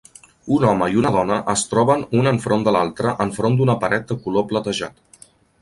Un 0.53 0.63
home 0.69 0.87
i 0.93 0.97
una 1.01 1.11
dona 1.15 1.37
es 1.53 1.65
troben 1.75 2.07
un 2.21 2.31
enfront 2.33 2.67
de 2.69 2.75
l'altre 2.79 3.15
enfront 3.27 3.61
d'una 3.61 3.79
paret 3.85 4.11
de 4.15 4.21
color 4.25 4.51
platejat. 4.55 5.25